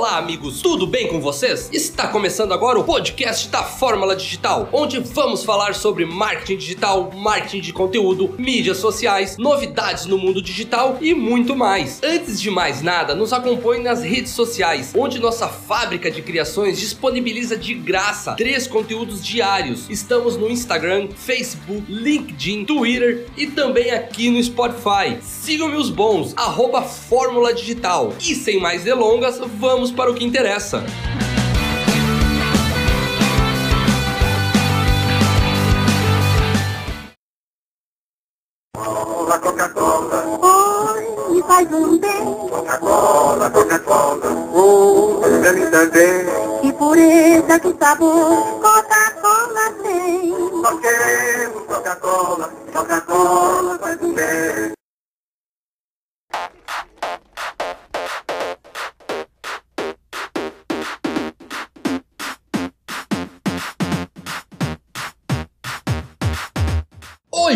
[0.00, 1.68] Olá, amigos, tudo bem com vocês?
[1.70, 7.60] Está começando agora o podcast da Fórmula Digital, onde vamos falar sobre marketing digital, marketing
[7.60, 12.00] de conteúdo, mídias sociais, novidades no mundo digital e muito mais.
[12.02, 17.54] Antes de mais nada, nos acompanhe nas redes sociais, onde nossa fábrica de criações disponibiliza
[17.54, 19.84] de graça três conteúdos diários.
[19.90, 25.18] Estamos no Instagram, Facebook, LinkedIn, Twitter e também aqui no Spotify.
[25.20, 28.14] Sigam-me os bons, arroba Fórmula Digital.
[28.18, 30.84] E sem mais delongas, vamos para o que interessa.
[38.74, 46.60] Coca, Coca-Cola, Oi, me faz um bem, Coca-Cola, Coca-Cola, oh, pra mim também.
[46.62, 50.30] que pureza, que sabor, Coca-Cola tem.
[50.30, 54.79] Nós queremos Coca-Cola, Coca-Cola faz um bem.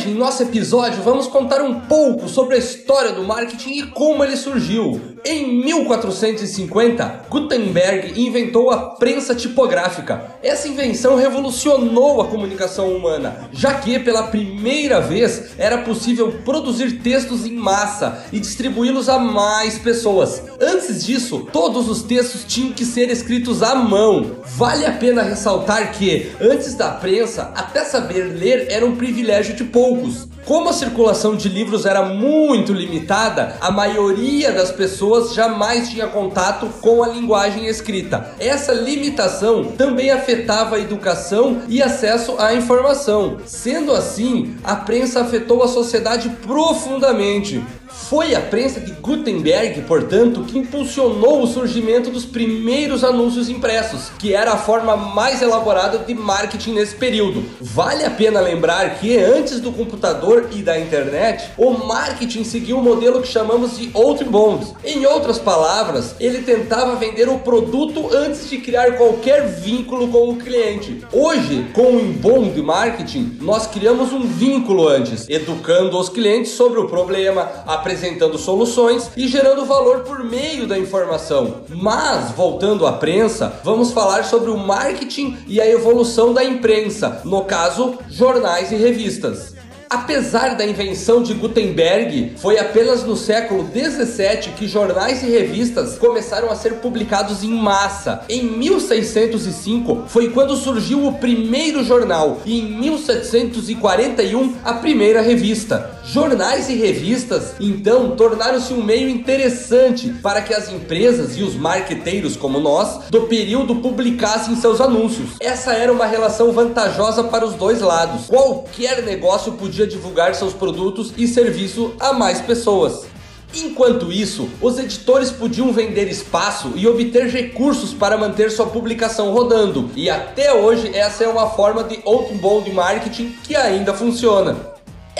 [0.00, 4.24] Hoje, em nosso episódio, vamos contar um pouco sobre a história do marketing e como
[4.24, 5.09] ele surgiu.
[5.24, 10.24] Em 1450, Gutenberg inventou a prensa tipográfica.
[10.42, 17.44] Essa invenção revolucionou a comunicação humana, já que pela primeira vez era possível produzir textos
[17.44, 20.42] em massa e distribuí-los a mais pessoas.
[20.58, 24.38] Antes disso, todos os textos tinham que ser escritos à mão.
[24.56, 29.64] Vale a pena ressaltar que, antes da prensa, até saber ler era um privilégio de
[29.64, 30.29] poucos.
[30.50, 36.66] Como a circulação de livros era muito limitada, a maioria das pessoas jamais tinha contato
[36.80, 38.34] com a linguagem escrita.
[38.36, 43.36] Essa limitação também afetava a educação e acesso à informação.
[43.46, 47.62] Sendo assim, a prensa afetou a sociedade profundamente.
[47.92, 54.32] Foi a prensa de Gutenberg, portanto, que impulsionou o surgimento dos primeiros anúncios impressos, que
[54.32, 57.44] era a forma mais elaborada de marketing nesse período.
[57.60, 62.82] Vale a pena lembrar que antes do computador e da internet, o marketing seguia um
[62.82, 64.74] modelo que chamamos de outbound.
[64.84, 70.36] Em outras palavras, ele tentava vender o produto antes de criar qualquer vínculo com o
[70.36, 71.04] cliente.
[71.12, 76.88] Hoje, com o inbound marketing, nós criamos um vínculo antes, educando os clientes sobre o
[76.88, 77.42] problema,
[77.80, 81.62] apresentando soluções e gerando valor por meio da informação.
[81.68, 87.44] Mas, voltando à prensa, vamos falar sobre o marketing e a evolução da imprensa, no
[87.44, 89.59] caso, jornais e revistas.
[89.92, 96.48] Apesar da invenção de Gutenberg, foi apenas no século 17 que jornais e revistas começaram
[96.48, 98.20] a ser publicados em massa.
[98.28, 105.98] Em 1605 foi quando surgiu o primeiro jornal e em 1741 a primeira revista.
[106.04, 112.36] Jornais e revistas, então, tornaram-se um meio interessante para que as empresas e os marqueteiros
[112.36, 115.30] como nós do período publicassem seus anúncios.
[115.40, 118.26] Essa era uma relação vantajosa para os dois lados.
[118.26, 123.06] Qualquer negócio podia divulgar seus produtos e serviço a mais pessoas.
[123.52, 129.90] Enquanto isso, os editores podiam vender espaço e obter recursos para manter sua publicação rodando,
[129.96, 134.69] e até hoje essa é uma forma de outbound marketing que ainda funciona.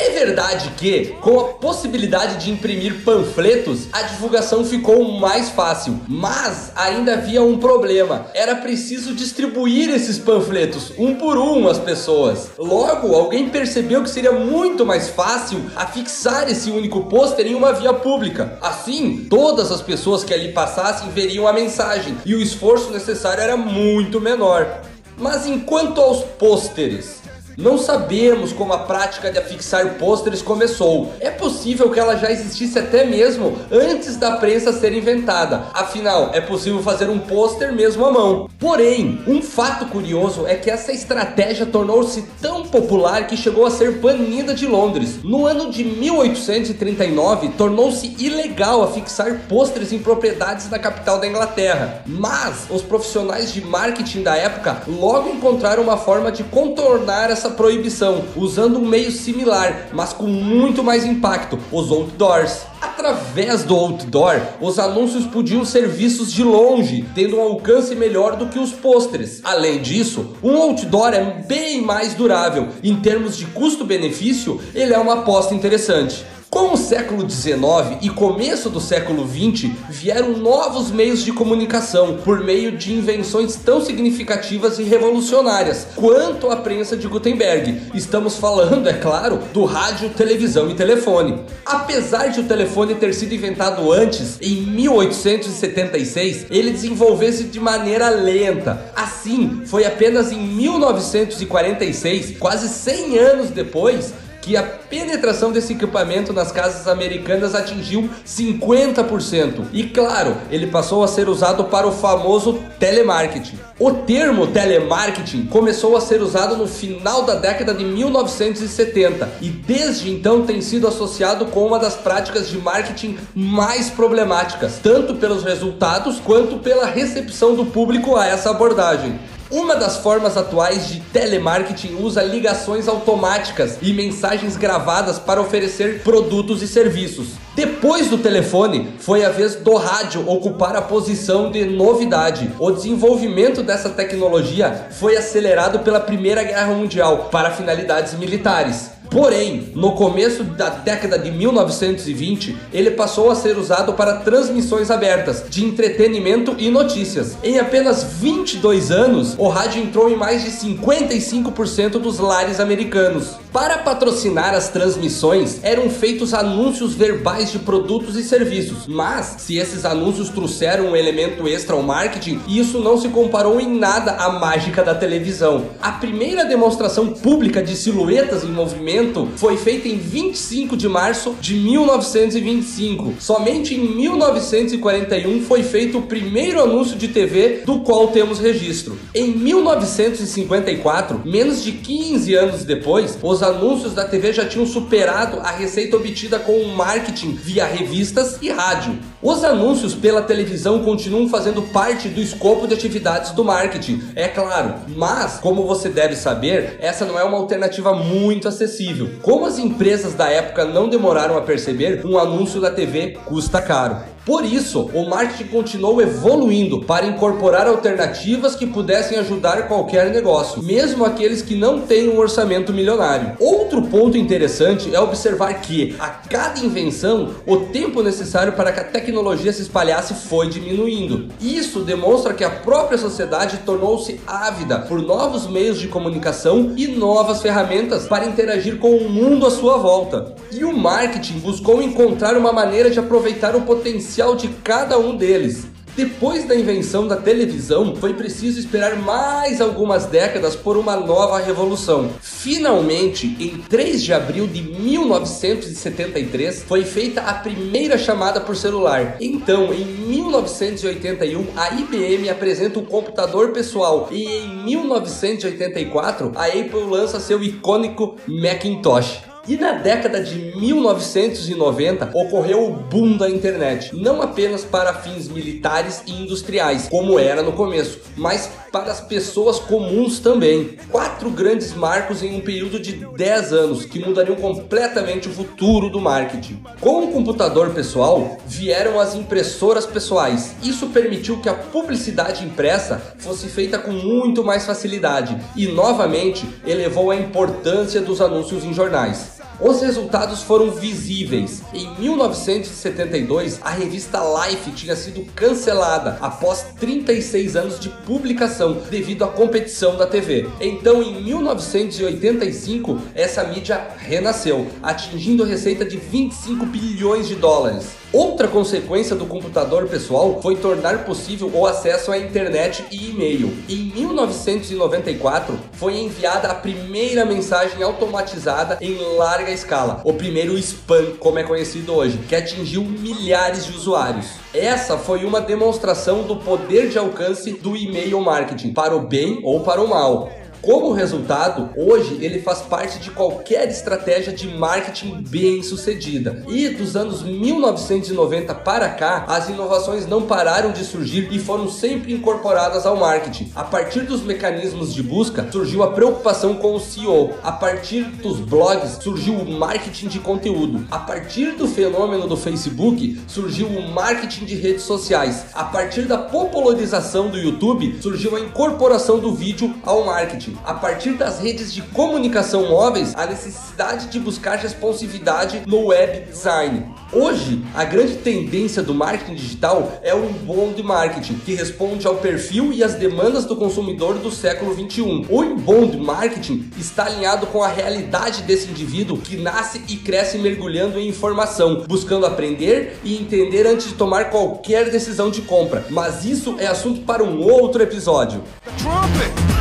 [0.02, 6.72] É verdade que, com a possibilidade de imprimir panfletos, a divulgação ficou mais fácil, mas
[6.74, 12.48] ainda havia um problema: era preciso distribuir esses panfletos um por um às pessoas.
[12.56, 17.92] Logo, alguém percebeu que seria muito mais fácil afixar esse único pôster em uma via
[17.92, 18.58] pública.
[18.62, 23.56] Assim, todas as pessoas que ali passassem veriam a mensagem e o esforço necessário era
[23.56, 24.80] muito menor.
[25.18, 27.19] Mas enquanto aos pôsteres,
[27.56, 31.12] não sabemos como a prática de afixar pôsteres começou.
[31.20, 35.64] É possível que ela já existisse até mesmo antes da prensa ser inventada.
[35.74, 38.48] Afinal, é possível fazer um pôster mesmo à mão.
[38.58, 43.98] Porém, um fato curioso é que essa estratégia tornou-se tão popular que chegou a ser
[43.98, 45.22] banida de Londres.
[45.22, 52.02] No ano de 1839, tornou-se ilegal afixar pôsteres em propriedades da capital da Inglaterra.
[52.06, 58.22] Mas os profissionais de marketing da época logo encontraram uma forma de contornar essa proibição,
[58.36, 62.60] usando um meio similar, mas com muito mais impacto: os outdoors.
[62.82, 68.46] Através do outdoor, os anúncios podiam ser vistos de longe, tendo um alcance melhor do
[68.46, 69.40] que os pôsteres.
[69.42, 72.68] Além disso, um outdoor é bem mais durável.
[72.82, 76.24] Em termos de custo-benefício, ele é uma aposta interessante.
[76.50, 82.42] Com o século XIX e começo do século XX, vieram novos meios de comunicação por
[82.42, 87.80] meio de invenções tão significativas e revolucionárias quanto a prensa de Gutenberg.
[87.94, 91.40] Estamos falando, é claro, do rádio, televisão e telefone.
[91.64, 98.90] Apesar de o telefone ter sido inventado antes, em 1876, ele desenvolveu-se de maneira lenta.
[98.96, 104.12] Assim, foi apenas em 1946, quase 100 anos depois,
[104.50, 109.66] que a penetração desse equipamento nas casas americanas atingiu 50%.
[109.72, 113.60] E claro, ele passou a ser usado para o famoso telemarketing.
[113.78, 120.10] O termo telemarketing começou a ser usado no final da década de 1970 e desde
[120.10, 126.18] então tem sido associado com uma das práticas de marketing mais problemáticas, tanto pelos resultados
[126.18, 129.16] quanto pela recepção do público a essa abordagem.
[129.50, 136.62] Uma das formas atuais de telemarketing usa ligações automáticas e mensagens gravadas para oferecer produtos
[136.62, 137.30] e serviços.
[137.56, 142.48] Depois do telefone, foi a vez do rádio ocupar a posição de novidade.
[142.60, 148.99] O desenvolvimento dessa tecnologia foi acelerado pela Primeira Guerra Mundial para finalidades militares.
[149.10, 155.42] Porém, no começo da década de 1920, ele passou a ser usado para transmissões abertas
[155.50, 157.36] de entretenimento e notícias.
[157.42, 163.30] Em apenas 22 anos, o rádio entrou em mais de 55% dos lares americanos.
[163.52, 169.84] Para patrocinar as transmissões, eram feitos anúncios verbais de produtos e serviços, mas se esses
[169.84, 174.84] anúncios trouxeram um elemento extra ao marketing, isso não se comparou em nada à mágica
[174.84, 175.66] da televisão.
[175.82, 178.99] A primeira demonstração pública de silhuetas em movimento
[179.36, 183.14] foi feita em 25 de março de 1925.
[183.18, 188.98] Somente em 1941 foi feito o primeiro anúncio de TV do qual temos registro.
[189.14, 195.50] Em 1954, menos de 15 anos depois, os anúncios da TV já tinham superado a
[195.50, 198.98] receita obtida com o marketing via revistas e rádio.
[199.22, 204.76] Os anúncios pela televisão continuam fazendo parte do escopo de atividades do marketing, é claro,
[204.96, 210.14] mas como você deve saber, essa não é uma alternativa muito acessível como as empresas
[210.14, 213.98] da época não demoraram a perceber, um anúncio da TV custa caro.
[214.30, 221.04] Por isso, o marketing continuou evoluindo para incorporar alternativas que pudessem ajudar qualquer negócio, mesmo
[221.04, 223.32] aqueles que não têm um orçamento milionário.
[223.40, 228.84] Outro ponto interessante é observar que, a cada invenção, o tempo necessário para que a
[228.84, 231.26] tecnologia se espalhasse foi diminuindo.
[231.40, 237.42] Isso demonstra que a própria sociedade tornou-se ávida por novos meios de comunicação e novas
[237.42, 240.36] ferramentas para interagir com o mundo à sua volta.
[240.52, 245.66] E o marketing buscou encontrar uma maneira de aproveitar o potencial de cada um deles.
[245.96, 252.10] Depois da invenção da televisão, foi preciso esperar mais algumas décadas por uma nova revolução.
[252.20, 259.16] Finalmente, em 3 de abril de 1973, foi feita a primeira chamada por celular.
[259.20, 267.18] Então, em 1981, a IBM apresenta o computador pessoal e em 1984, a Apple lança
[267.18, 269.29] seu icônico Macintosh.
[269.50, 276.04] E na década de 1990 ocorreu o boom da internet, não apenas para fins militares
[276.06, 280.76] e industriais, como era no começo, mas para as pessoas comuns também.
[280.88, 286.00] Quatro grandes marcos em um período de 10 anos que mudariam completamente o futuro do
[286.00, 286.62] marketing.
[286.80, 290.54] Com o computador pessoal vieram as impressoras pessoais.
[290.62, 297.10] Isso permitiu que a publicidade impressa fosse feita com muito mais facilidade e novamente elevou
[297.10, 299.39] a importância dos anúncios em jornais.
[299.62, 301.60] Os resultados foram visíveis.
[301.74, 309.28] Em 1972, a revista Life tinha sido cancelada após 36 anos de publicação devido à
[309.28, 310.48] competição da TV.
[310.62, 318.00] Então, em 1985, essa mídia renasceu, atingindo receita de 25 bilhões de dólares.
[318.12, 323.56] Outra consequência do computador pessoal foi tornar possível o acesso à internet e e-mail.
[323.68, 331.38] Em 1994, foi enviada a primeira mensagem automatizada em larga escala, o primeiro spam, como
[331.38, 334.26] é conhecido hoje, que atingiu milhares de usuários.
[334.52, 339.60] Essa foi uma demonstração do poder de alcance do e-mail marketing, para o bem ou
[339.60, 340.30] para o mal.
[340.62, 346.44] Como resultado, hoje ele faz parte de qualquer estratégia de marketing bem sucedida.
[346.48, 352.12] E dos anos 1990 para cá, as inovações não pararam de surgir e foram sempre
[352.12, 353.50] incorporadas ao marketing.
[353.56, 357.30] A partir dos mecanismos de busca, surgiu a preocupação com o SEO.
[357.42, 360.86] A partir dos blogs, surgiu o marketing de conteúdo.
[360.90, 365.46] A partir do fenômeno do Facebook, surgiu o marketing de redes sociais.
[365.54, 370.49] A partir da popularização do YouTube, surgiu a incorporação do vídeo ao marketing.
[370.64, 376.86] A partir das redes de comunicação móveis, a necessidade de buscar responsividade no web design.
[377.12, 382.72] Hoje, a grande tendência do marketing digital é o inbound marketing, que responde ao perfil
[382.72, 385.26] e às demandas do consumidor do século 21.
[385.28, 390.98] O inbound marketing está alinhado com a realidade desse indivíduo que nasce e cresce mergulhando
[390.98, 395.84] em informação, buscando aprender e entender antes de tomar qualquer decisão de compra.
[395.90, 398.42] Mas isso é assunto para um outro episódio.
[398.78, 399.59] Trumpet.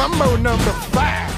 [0.00, 1.30] Mambo number five.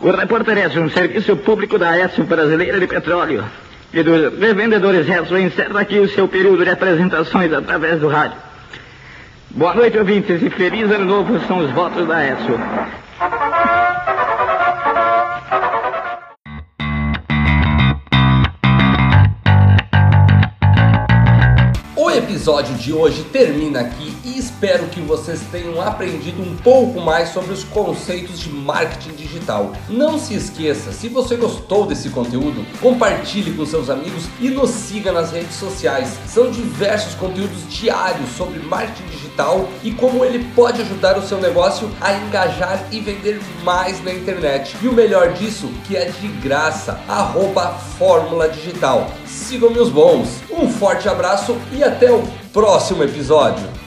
[0.00, 3.44] O repórter Edson, um serviço público da Edson Brasileira de Petróleo
[3.92, 8.38] e dos revendedores Edson encerra aqui o seu período de apresentações através do rádio.
[9.50, 12.58] Boa noite, ouvintes, e feliz ano novo são os votos da Edson.
[21.94, 24.13] O episódio de hoje termina aqui
[24.64, 29.72] espero que vocês tenham aprendido um pouco mais sobre os conceitos de marketing digital.
[29.90, 35.12] Não se esqueça, se você gostou desse conteúdo, compartilhe com seus amigos e nos siga
[35.12, 36.16] nas redes sociais.
[36.26, 41.90] São diversos conteúdos diários sobre marketing digital e como ele pode ajudar o seu negócio
[42.00, 44.74] a engajar e vender mais na internet.
[44.80, 49.10] E o melhor disso, que é de graça, arroba Fórmula Digital.
[49.26, 50.42] Sigam meus bons.
[50.50, 53.83] Um forte abraço e até o próximo episódio.